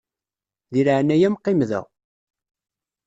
[0.73, 1.81] Di leɛnaya-m qqim da.